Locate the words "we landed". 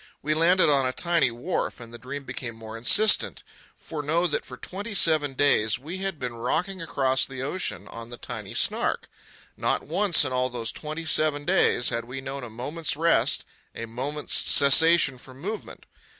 0.23-0.67